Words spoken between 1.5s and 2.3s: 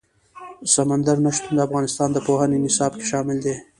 د افغانستان د